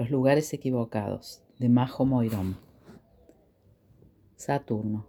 Los 0.00 0.08
lugares 0.08 0.54
equivocados, 0.54 1.42
de 1.58 1.68
Majo 1.68 2.06
Moirón. 2.06 2.56
Saturno. 4.34 5.06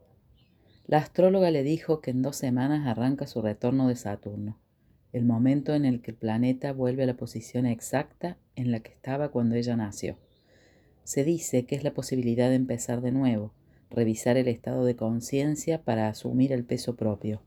La 0.86 0.98
astróloga 0.98 1.50
le 1.50 1.64
dijo 1.64 2.02
que 2.02 2.12
en 2.12 2.22
dos 2.22 2.36
semanas 2.36 2.86
arranca 2.86 3.26
su 3.26 3.42
retorno 3.42 3.88
de 3.88 3.96
Saturno, 3.96 4.60
el 5.14 5.24
momento 5.24 5.76
en 5.76 5.86
el 5.86 6.02
que 6.02 6.12
el 6.12 6.18
planeta 6.18 6.74
vuelve 6.74 7.04
a 7.04 7.06
la 7.06 7.16
posición 7.16 7.66
exacta 7.68 8.38
en 8.58 8.70
la 8.70 8.82
que 8.82 8.92
estaba 8.92 9.30
cuando 9.30 9.56
ella 9.56 9.78
nació. 9.78 10.18
Se 11.06 11.24
dice 11.24 11.66
que 11.66 11.76
es 11.76 11.86
la 11.86 11.94
posibilidad 11.94 12.50
de 12.50 12.56
empezar 12.56 13.00
de 13.00 13.14
nuevo, 13.14 13.54
revisar 13.90 14.36
el 14.36 14.50
estado 14.50 14.84
de 14.84 14.98
conciencia 14.98 15.86
para 15.86 16.10
asumir 16.10 16.52
el 16.52 16.66
peso 16.66 16.98
propio. 16.98 17.42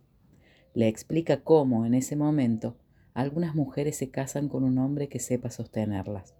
Le 0.73 0.89
explica 0.89 1.43
cómo, 1.43 1.85
en 1.85 1.93
ese 1.93 2.17
momento, 2.17 2.79
algunas 3.13 3.55
mujeres 3.55 3.97
se 3.97 4.09
casan 4.09 4.49
con 4.49 4.65
un 4.65 4.79
hombre 4.79 5.11
que 5.11 5.19
sepa 5.19 5.51
sostenerlas. 5.51 6.35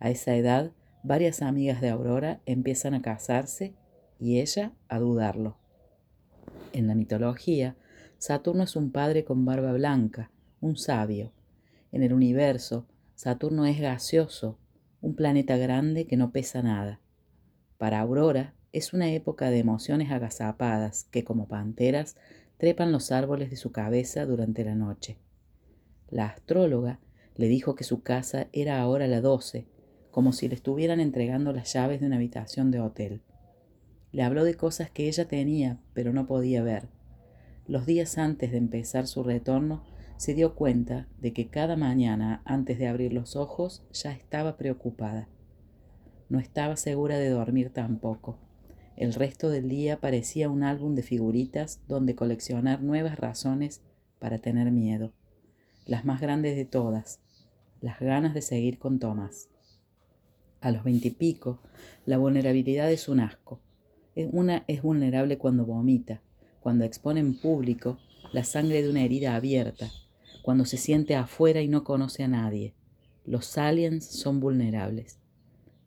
A 0.00 0.08
esa 0.08 0.34
edad, 0.34 0.72
varias 1.02 1.42
amigas 1.42 1.82
de 1.82 1.90
Aurora 1.90 2.40
empiezan 2.46 2.94
a 2.94 3.02
casarse 3.02 3.74
y 4.18 4.40
ella 4.40 4.72
a 4.88 4.98
dudarlo. 4.98 5.58
En 6.72 6.86
la 6.86 6.94
mitología, 6.94 7.76
Saturno 8.18 8.64
es 8.64 8.76
un 8.76 8.92
padre 8.92 9.24
con 9.24 9.44
barba 9.44 9.72
blanca, 9.72 10.30
un 10.60 10.76
sabio. 10.76 11.32
En 11.92 12.02
el 12.02 12.14
universo, 12.14 12.86
Saturno 13.14 13.66
es 13.66 13.78
gaseoso, 13.78 14.58
un 15.02 15.14
planeta 15.14 15.58
grande 15.58 16.06
que 16.06 16.16
no 16.16 16.32
pesa 16.32 16.62
nada. 16.62 17.00
Para 17.76 18.00
Aurora, 18.00 18.54
es 18.72 18.92
una 18.92 19.10
época 19.10 19.50
de 19.50 19.58
emociones 19.58 20.10
agazapadas 20.12 21.04
que, 21.10 21.24
como 21.24 21.46
panteras, 21.46 22.16
trepan 22.56 22.92
los 22.92 23.12
árboles 23.12 23.50
de 23.50 23.56
su 23.56 23.72
cabeza 23.72 24.24
durante 24.24 24.64
la 24.64 24.74
noche. 24.74 25.18
La 26.08 26.26
astróloga 26.26 27.00
le 27.36 27.48
dijo 27.48 27.74
que 27.74 27.84
su 27.84 28.02
casa 28.02 28.48
era 28.52 28.80
ahora 28.80 29.06
la 29.06 29.20
doce, 29.20 29.66
como 30.10 30.32
si 30.32 30.48
le 30.48 30.54
estuvieran 30.54 31.00
entregando 31.00 31.52
las 31.52 31.72
llaves 31.72 32.00
de 32.00 32.06
una 32.06 32.16
habitación 32.16 32.70
de 32.70 32.80
hotel. 32.80 33.22
Le 34.12 34.22
habló 34.22 34.44
de 34.44 34.54
cosas 34.54 34.90
que 34.90 35.06
ella 35.06 35.28
tenía, 35.28 35.78
pero 35.94 36.12
no 36.12 36.26
podía 36.26 36.62
ver. 36.62 36.88
Los 37.66 37.86
días 37.86 38.18
antes 38.18 38.50
de 38.50 38.58
empezar 38.58 39.06
su 39.06 39.22
retorno, 39.22 39.84
se 40.16 40.34
dio 40.34 40.54
cuenta 40.54 41.06
de 41.20 41.32
que 41.32 41.48
cada 41.48 41.76
mañana, 41.76 42.42
antes 42.44 42.78
de 42.78 42.88
abrir 42.88 43.12
los 43.12 43.36
ojos, 43.36 43.84
ya 43.92 44.12
estaba 44.12 44.56
preocupada. 44.56 45.28
No 46.28 46.38
estaba 46.38 46.76
segura 46.76 47.18
de 47.18 47.28
dormir 47.28 47.70
tampoco. 47.70 48.38
El 48.96 49.14
resto 49.14 49.48
del 49.48 49.68
día 49.68 50.00
parecía 50.00 50.50
un 50.50 50.62
álbum 50.62 50.94
de 50.94 51.02
figuritas 51.02 51.80
donde 51.88 52.14
coleccionar 52.14 52.82
nuevas 52.82 53.18
razones 53.18 53.82
para 54.18 54.38
tener 54.38 54.70
miedo. 54.70 55.12
Las 55.86 56.04
más 56.04 56.20
grandes 56.20 56.54
de 56.56 56.66
todas, 56.66 57.20
las 57.80 57.98
ganas 57.98 58.34
de 58.34 58.42
seguir 58.42 58.78
con 58.78 58.98
Tomás. 58.98 59.49
A 60.60 60.70
los 60.70 60.84
veintipico, 60.84 61.58
la 62.04 62.18
vulnerabilidad 62.18 62.92
es 62.92 63.08
un 63.08 63.20
asco. 63.20 63.60
Una 64.14 64.64
es 64.66 64.82
vulnerable 64.82 65.38
cuando 65.38 65.64
vomita, 65.64 66.20
cuando 66.60 66.84
expone 66.84 67.20
en 67.20 67.34
público 67.34 67.98
la 68.32 68.44
sangre 68.44 68.82
de 68.82 68.90
una 68.90 69.02
herida 69.02 69.34
abierta, 69.36 69.90
cuando 70.42 70.66
se 70.66 70.76
siente 70.76 71.16
afuera 71.16 71.62
y 71.62 71.68
no 71.68 71.82
conoce 71.82 72.24
a 72.24 72.28
nadie. 72.28 72.74
Los 73.24 73.56
aliens 73.56 74.04
son 74.04 74.40
vulnerables. 74.40 75.18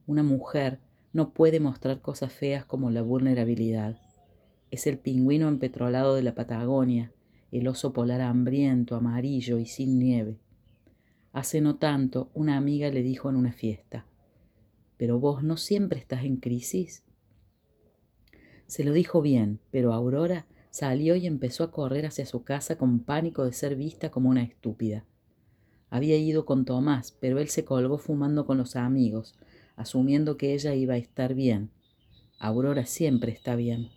Una 0.08 0.24
mujer 0.24 0.80
no 1.12 1.34
puede 1.34 1.60
mostrar 1.60 2.02
cosas 2.02 2.34
feas 2.34 2.66
como 2.66 2.90
la 2.90 3.04
vulnerabilidad. 3.04 4.00
Es 4.72 4.88
el 4.88 4.98
pingüino 4.98 5.48
empetrolado 5.48 6.16
de 6.16 6.24
la 6.24 6.34
Patagonia, 6.34 7.12
el 7.52 7.68
oso 7.68 7.94
polar 7.94 8.22
hambriento, 8.22 8.96
amarillo 8.96 9.60
y 9.60 9.68
sin 9.68 10.00
nieve. 10.00 10.40
Hace 11.32 11.62
no 11.62 11.76
tanto, 11.76 12.32
una 12.34 12.58
amiga 12.58 12.90
le 12.90 13.04
dijo 13.04 13.30
en 13.30 13.36
una 13.36 13.52
fiesta, 13.52 14.08
¿pero 14.98 15.20
vos 15.20 15.44
no 15.44 15.58
siempre 15.58 16.00
estás 16.00 16.24
en 16.24 16.38
crisis? 16.38 17.04
Se 18.68 18.84
lo 18.84 18.94
dijo 18.94 19.22
bien, 19.22 19.60
pero 19.72 19.94
Aurora 19.94 20.48
salió 20.70 21.16
y 21.16 21.28
empezó 21.28 21.64
a 21.64 21.72
correr 21.72 22.06
hacia 22.06 22.26
su 22.26 22.44
casa 22.44 22.78
con 22.78 23.00
pánico 23.00 23.46
de 23.46 23.54
ser 23.54 23.76
vista 23.76 24.10
como 24.10 24.30
una 24.30 24.44
estúpida. 24.44 25.06
Había 25.90 26.18
ido 26.18 26.46
con 26.46 26.66
Tomás, 26.66 27.12
pero 27.20 27.38
él 27.38 27.50
se 27.50 27.66
colgó 27.66 28.00
fumando 28.00 28.48
con 28.48 28.58
los 28.58 28.76
amigos, 28.76 29.36
asumiendo 29.76 30.38
que 30.38 30.54
ella 30.54 30.74
iba 30.74 30.96
a 30.96 30.98
estar 30.98 31.36
bien. 31.36 31.70
Aurora 32.40 32.86
siempre 32.86 33.32
está 33.32 33.56
bien. 33.56 33.90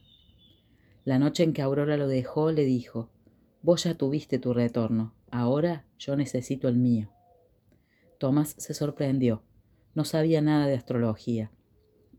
La 1.05 1.19
noche 1.19 1.43
en 1.43 1.55
que 1.55 1.63
Aurora 1.63 1.97
lo 1.97 2.09
dejó, 2.09 2.53
le 2.53 2.65
dijo, 2.65 3.09
Vos 3.63 3.85
ya 3.85 3.95
tuviste 3.95 4.39
tu 4.39 4.53
retorno, 4.53 5.15
ahora 5.31 5.87
yo 5.99 6.17
necesito 6.17 6.69
el 6.69 6.77
mío. 6.77 7.11
Tomás 8.19 8.55
se 8.59 8.75
sorprendió. 8.75 9.43
No 9.97 10.05
sabía 10.05 10.43
nada 10.43 10.67
de 10.67 10.75
astrología. 10.75 11.51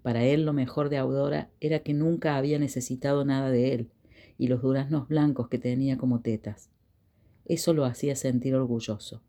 Para 0.02 0.24
él 0.24 0.46
lo 0.46 0.52
mejor 0.52 0.90
de 0.90 0.98
Aurora 0.98 1.52
era 1.60 1.82
que 1.82 1.94
nunca 1.94 2.36
había 2.36 2.58
necesitado 2.58 3.24
nada 3.24 3.52
de 3.52 3.76
él 3.76 3.92
y 4.40 4.48
los 4.48 4.64
duraznos 4.64 5.08
blancos 5.08 5.48
que 5.48 5.60
tenía 5.60 5.96
como 5.96 6.22
tetas. 6.22 6.72
Eso 7.46 7.76
lo 7.76 7.86
hacía 7.86 8.16
sentir 8.16 8.56
orgulloso. 8.56 9.22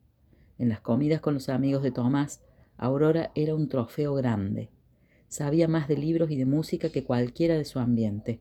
En 0.57 0.71
las 0.71 0.81
comidas 0.81 1.21
con 1.21 1.35
los 1.35 1.51
amigos 1.51 1.83
de 1.83 1.91
Tomás, 1.91 2.41
Aurora 2.79 3.33
era 3.35 3.55
un 3.55 3.69
trofeo 3.69 4.15
grande. 4.15 4.71
Sabía 5.29 5.69
más 5.69 5.87
de 5.87 5.99
libros 5.99 6.31
y 6.31 6.37
de 6.37 6.47
música 6.47 6.89
que 6.89 7.05
cualquiera 7.05 7.55
de 7.55 7.67
su 7.67 7.79
ambiente. 7.81 8.41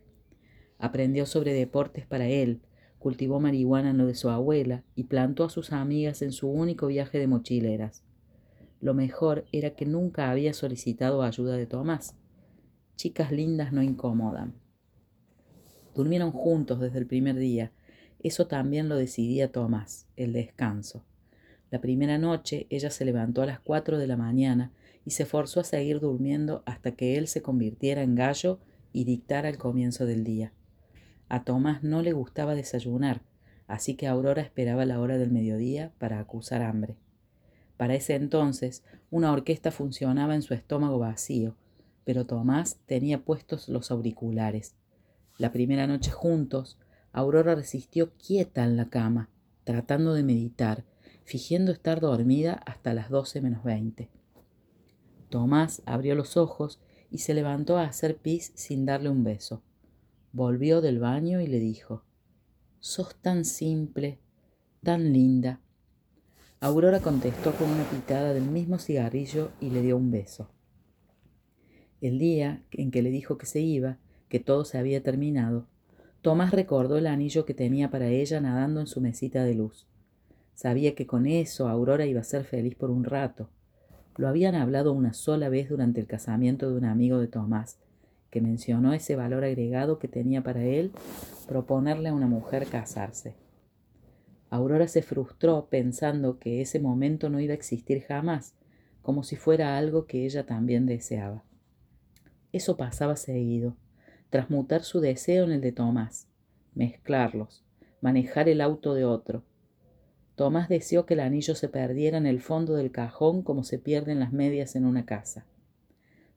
Aprendió 0.80 1.26
sobre 1.26 1.52
deportes 1.52 2.06
para 2.06 2.30
él, 2.30 2.62
cultivó 2.98 3.42
marihuana 3.42 3.90
en 3.90 3.98
lo 3.98 4.06
de 4.06 4.16
su 4.16 4.30
abuela 4.30 4.86
y 4.96 5.04
plantó 5.04 5.44
a 5.44 5.50
sus 5.50 5.74
amigas 5.74 6.22
en 6.22 6.32
su 6.32 6.48
único 6.48 6.88
viaje 6.88 7.20
de 7.20 7.28
mochileras. 7.28 8.07
Lo 8.80 8.94
mejor 8.94 9.46
era 9.52 9.72
que 9.72 9.86
nunca 9.86 10.30
había 10.30 10.54
solicitado 10.54 11.24
ayuda 11.24 11.58
de 11.58 11.66
Tomás. 11.66 12.16
Chicas 12.96 13.32
lindas 13.32 13.74
no 13.74 13.82
incomodan. 13.82 14.54
Durmieron 15.96 16.32
juntos 16.32 16.80
desde 16.80 17.00
el 17.00 17.08
primer 17.08 17.38
día. 17.38 17.72
Eso 18.20 18.48
también 18.48 18.88
lo 18.88 18.96
decidía 18.96 19.52
Tomás, 19.52 20.08
el 20.16 20.34
descanso. 20.34 21.04
La 21.70 21.82
primera 21.82 22.18
noche 22.18 22.68
ella 22.70 22.90
se 22.92 23.04
levantó 23.04 23.42
a 23.42 23.46
las 23.46 23.60
cuatro 23.60 23.98
de 23.98 24.08
la 24.08 24.16
mañana 24.16 24.72
y 25.06 25.12
se 25.12 25.26
forzó 25.26 25.60
a 25.60 25.64
seguir 25.64 26.00
durmiendo 26.00 26.64
hasta 26.66 26.92
que 26.92 27.18
él 27.18 27.28
se 27.28 27.42
convirtiera 27.42 28.04
en 28.04 28.16
gallo 28.16 28.60
y 28.94 29.04
dictara 29.04 29.50
el 29.50 29.58
comienzo 29.58 30.06
del 30.06 30.24
día. 30.24 30.54
A 31.30 31.44
Tomás 31.44 31.84
no 31.84 32.02
le 32.02 32.14
gustaba 32.14 32.56
desayunar, 32.56 33.22
así 33.68 33.96
que 33.96 34.08
Aurora 34.08 34.42
esperaba 34.42 34.86
la 34.86 35.00
hora 35.00 35.18
del 35.18 35.32
mediodía 35.32 35.92
para 35.98 36.20
acusar 36.20 36.62
hambre. 36.62 36.96
Para 37.78 37.96
ese 37.96 38.16
entonces, 38.16 38.84
una 39.12 39.32
orquesta 39.32 39.72
funcionaba 39.72 40.36
en 40.36 40.42
su 40.42 40.54
estómago 40.54 41.00
vacío, 41.00 41.56
pero 42.04 42.26
Tomás 42.26 42.80
tenía 42.86 43.24
puestos 43.24 43.70
los 43.70 43.92
auriculares. 43.92 44.76
La 45.38 45.52
primera 45.52 45.88
noche 45.88 46.12
juntos, 46.12 46.78
Aurora 47.12 47.56
resistió 47.56 48.12
quieta 48.14 48.64
en 48.64 48.78
la 48.78 48.90
cama, 48.90 49.30
tratando 49.64 50.14
de 50.14 50.24
meditar, 50.24 50.84
fingiendo 51.24 51.72
estar 51.72 52.00
dormida 52.00 52.54
hasta 52.66 52.94
las 52.94 53.10
doce 53.10 53.42
menos 53.42 53.64
veinte. 53.64 54.10
Tomás 55.30 55.82
abrió 55.86 56.16
los 56.16 56.38
ojos 56.38 56.80
y 57.12 57.20
se 57.20 57.34
levantó 57.34 57.78
a 57.78 57.84
hacer 57.84 58.18
pis 58.18 58.52
sin 58.56 58.86
darle 58.86 59.10
un 59.10 59.24
beso. 59.24 59.62
Volvió 60.32 60.82
del 60.82 61.00
baño 61.00 61.42
y 61.42 61.48
le 61.48 61.60
dijo, 61.60 62.04
Sos 62.80 63.16
tan 63.16 63.44
simple, 63.44 64.20
tan 64.84 65.12
linda. 65.12 65.60
Aurora 66.60 67.02
contestó 67.02 67.54
con 67.54 67.70
una 67.70 67.84
pitada 67.84 68.34
del 68.34 68.46
mismo 68.46 68.80
cigarrillo 68.80 69.52
y 69.62 69.70
le 69.70 69.84
dio 69.84 69.96
un 69.96 70.10
beso. 70.10 70.50
El 72.02 72.18
día 72.18 72.64
en 72.72 72.90
que 72.90 73.04
le 73.04 73.12
dijo 73.12 73.38
que 73.38 73.46
se 73.46 73.60
iba, 73.60 74.00
que 74.28 74.40
todo 74.40 74.66
se 74.66 74.80
había 74.80 75.04
terminado, 75.04 75.68
Tomás 76.24 76.50
recordó 76.50 76.98
el 76.98 77.06
anillo 77.06 77.46
que 77.46 77.54
tenía 77.54 77.92
para 77.92 78.08
ella 78.08 78.42
nadando 78.42 78.80
en 78.80 78.88
su 78.88 79.02
mesita 79.02 79.44
de 79.44 79.54
luz. 79.54 79.86
Sabía 80.56 80.96
que 80.96 81.06
con 81.06 81.28
eso 81.28 81.68
Aurora 81.68 82.08
iba 82.08 82.22
a 82.22 82.24
ser 82.24 82.44
feliz 82.44 82.74
por 82.74 82.90
un 82.90 83.04
rato. 83.04 83.50
Lo 84.16 84.28
habían 84.28 84.56
hablado 84.56 84.94
una 84.94 85.14
sola 85.14 85.50
vez 85.50 85.70
durante 85.70 86.02
el 86.02 86.08
casamiento 86.08 86.72
de 86.72 86.78
un 86.78 86.86
amigo 86.86 87.20
de 87.20 87.28
Tomás, 87.28 87.78
que 88.32 88.42
mencionó 88.42 88.94
ese 88.94 89.16
valor 89.16 89.44
agregado 89.44 90.00
que 90.00 90.08
tenía 90.08 90.42
para 90.42 90.64
él 90.64 90.92
proponerle 91.48 92.10
a 92.10 92.16
una 92.16 92.28
mujer 92.28 92.66
casarse. 92.66 93.36
Aurora 94.50 94.88
se 94.88 95.02
frustró 95.02 95.68
pensando 95.70 96.40
que 96.40 96.62
ese 96.62 96.80
momento 96.80 97.30
no 97.30 97.40
iba 97.40 97.52
a 97.52 97.56
existir 97.56 98.02
jamás, 98.02 98.54
como 99.02 99.24
si 99.24 99.36
fuera 99.36 99.78
algo 99.78 100.06
que 100.06 100.26
ella 100.26 100.46
también 100.46 100.86
deseaba. 100.86 101.44
Eso 102.52 102.78
pasaba 102.78 103.16
seguido, 103.16 103.76
transmutar 104.30 104.84
su 104.84 105.00
deseo 105.00 105.46
en 105.46 105.52
el 105.52 105.62
de 105.62 105.72
Tomás, 105.72 106.28
mezclarlos, 106.76 107.64
manejar 108.02 108.50
el 108.50 108.62
auto 108.62 108.94
de 108.94 109.06
otro. 109.06 109.44
Tomás 110.36 110.70
deseó 110.70 111.06
que 111.06 111.16
el 111.16 111.22
anillo 111.22 111.56
se 111.56 111.68
perdiera 111.68 112.18
en 112.18 112.26
el 112.26 112.40
fondo 112.40 112.76
del 112.76 112.92
cajón 112.92 113.42
como 113.42 113.64
se 113.64 113.80
pierden 113.80 114.20
las 114.20 114.32
medias 114.32 114.76
en 114.76 114.86
una 114.86 115.06
casa. 115.06 115.46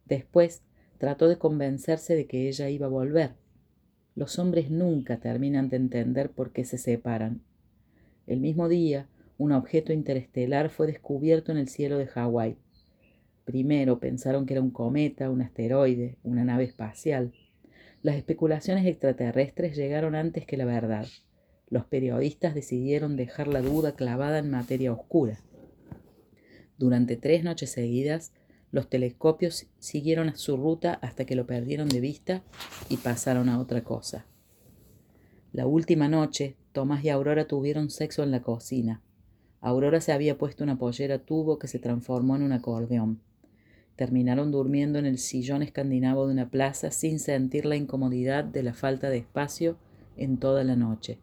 Después 0.06 0.62
trató 0.98 1.28
de 1.28 1.38
convencerse 1.38 2.16
de 2.16 2.26
que 2.26 2.48
ella 2.48 2.68
iba 2.70 2.86
a 2.86 2.90
volver. 2.90 3.34
Los 4.14 4.38
hombres 4.38 4.70
nunca 4.70 5.18
terminan 5.18 5.68
de 5.68 5.76
entender 5.76 6.30
por 6.30 6.52
qué 6.52 6.64
se 6.64 6.78
separan. 6.78 7.42
El 8.30 8.38
mismo 8.38 8.68
día, 8.68 9.08
un 9.38 9.50
objeto 9.50 9.92
interestelar 9.92 10.70
fue 10.70 10.86
descubierto 10.86 11.50
en 11.50 11.58
el 11.58 11.66
cielo 11.66 11.98
de 11.98 12.06
Hawái 12.06 12.58
Primero 13.44 13.98
pensaron 13.98 14.46
que 14.46 14.54
era 14.54 14.62
un 14.62 14.70
cometa, 14.70 15.30
un 15.30 15.42
asteroide, 15.42 16.16
una 16.22 16.44
nave 16.44 16.62
espacial. 16.62 17.32
Las 18.02 18.14
especulaciones 18.14 18.86
extraterrestres 18.86 19.74
llegaron 19.74 20.14
antes 20.14 20.46
que 20.46 20.56
la 20.56 20.64
verdad. 20.64 21.08
Los 21.70 21.86
periodistas 21.86 22.54
decidieron 22.54 23.16
dejar 23.16 23.48
la 23.48 23.62
duda 23.62 23.96
clavada 23.96 24.38
en 24.38 24.48
materia 24.48 24.92
oscura. 24.92 25.40
Durante 26.78 27.16
tres 27.16 27.42
noches 27.42 27.72
seguidas, 27.72 28.32
los 28.70 28.88
telescopios 28.88 29.66
siguieron 29.80 30.36
su 30.36 30.56
ruta 30.56 31.00
hasta 31.02 31.24
que 31.24 31.34
lo 31.34 31.48
perdieron 31.48 31.88
de 31.88 31.98
vista 31.98 32.44
y 32.88 32.98
pasaron 32.98 33.48
a 33.48 33.58
otra 33.58 33.82
cosa. 33.82 34.24
La 35.52 35.66
última 35.66 36.06
noche, 36.06 36.54
Tomás 36.72 37.04
y 37.04 37.08
Aurora 37.08 37.46
tuvieron 37.46 37.90
sexo 37.90 38.22
en 38.22 38.30
la 38.30 38.42
cocina. 38.42 39.02
Aurora 39.60 40.00
se 40.00 40.12
había 40.12 40.38
puesto 40.38 40.62
una 40.62 40.78
pollera 40.78 41.18
tubo 41.18 41.58
que 41.58 41.66
se 41.66 41.78
transformó 41.78 42.36
en 42.36 42.42
un 42.42 42.52
acordeón. 42.52 43.20
Terminaron 43.96 44.50
durmiendo 44.52 44.98
en 44.98 45.04
el 45.04 45.18
sillón 45.18 45.62
escandinavo 45.62 46.26
de 46.26 46.32
una 46.32 46.48
plaza 46.48 46.90
sin 46.90 47.18
sentir 47.18 47.66
la 47.66 47.76
incomodidad 47.76 48.44
de 48.44 48.62
la 48.62 48.72
falta 48.72 49.10
de 49.10 49.18
espacio 49.18 49.76
en 50.16 50.38
toda 50.38 50.64
la 50.64 50.76
noche. 50.76 51.18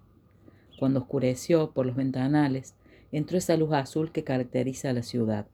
Cuando 0.77 0.99
oscureció 0.99 1.71
por 1.71 1.85
los 1.85 1.95
ventanales, 1.95 2.75
entró 3.11 3.37
esa 3.37 3.57
luz 3.57 3.71
azul 3.71 4.11
que 4.11 4.23
caracteriza 4.23 4.89
a 4.89 4.93
la 4.93 5.01
ciudad. 5.01 5.47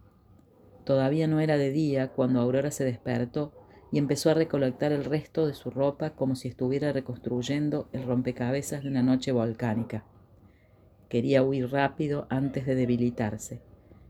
Todavía 0.84 1.28
no 1.28 1.40
era 1.40 1.58
de 1.58 1.72
día 1.72 2.10
cuando 2.10 2.42
Aurora 2.42 2.72
se 2.72 2.84
despertó 2.84 3.54
y 3.94 4.00
empezó 4.00 4.32
a 4.32 4.34
recolectar 4.34 4.92
el 4.92 5.06
resto 5.06 5.46
de 5.46 5.54
su 5.54 5.70
ropa 5.70 6.16
como 6.16 6.36
si 6.36 6.48
estuviera 6.48 6.92
reconstruyendo 6.92 7.90
el 7.92 8.02
rompecabezas 8.02 8.82
de 8.82 8.90
una 8.90 9.04
noche 9.04 9.32
volcánica. 9.32 10.04
Quería 11.10 11.44
huir 11.44 11.70
rápido 11.70 12.26
antes 12.32 12.66
de 12.66 12.74
debilitarse. 12.74 13.62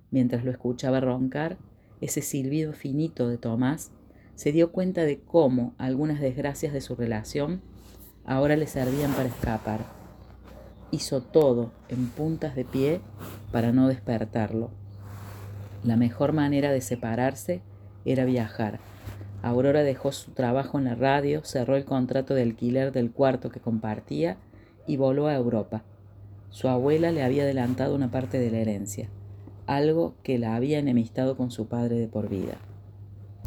Mientras 0.09 0.45
lo 0.45 0.51
escuchaba 0.51 1.01
roncar, 1.01 1.57
ese 1.99 2.21
silbido 2.21 2.71
finito 2.71 3.27
de 3.27 3.37
Tomás, 3.37 3.91
se 4.35 4.53
dio 4.53 4.71
cuenta 4.71 5.03
de 5.03 5.19
cómo 5.19 5.75
algunas 5.77 6.21
desgracias 6.21 6.71
de 6.71 6.79
su 6.79 6.95
relación 6.95 7.61
ahora 8.23 8.55
le 8.55 8.67
servían 8.67 9.11
para 9.11 9.27
escapar. 9.27 9.81
Hizo 10.91 11.21
todo 11.21 11.73
en 11.89 12.07
puntas 12.07 12.55
de 12.55 12.63
pie 12.63 13.01
para 13.51 13.73
no 13.73 13.89
despertarlo. 13.89 14.71
La 15.83 15.97
mejor 15.97 16.31
manera 16.31 16.71
de 16.71 16.79
separarse 16.79 17.61
era 18.05 18.23
viajar. 18.23 18.79
Aurora 19.43 19.83
dejó 19.83 20.13
su 20.13 20.31
trabajo 20.31 20.79
en 20.79 20.85
la 20.85 20.95
radio, 20.95 21.43
cerró 21.43 21.75
el 21.75 21.83
contrato 21.83 22.33
de 22.33 22.43
alquiler 22.43 22.93
del 22.93 23.11
cuarto 23.11 23.49
que 23.49 23.59
compartía 23.59 24.37
y 24.87 24.95
voló 24.95 25.27
a 25.27 25.35
Europa. 25.35 25.83
Su 26.49 26.69
abuela 26.69 27.11
le 27.11 27.23
había 27.23 27.43
adelantado 27.43 27.93
una 27.93 28.09
parte 28.09 28.39
de 28.39 28.49
la 28.49 28.59
herencia, 28.59 29.09
algo 29.67 30.15
que 30.23 30.39
la 30.39 30.55
había 30.55 30.79
enemistado 30.79 31.35
con 31.35 31.51
su 31.51 31.67
padre 31.67 31.99
de 31.99 32.07
por 32.07 32.29
vida. 32.29 32.57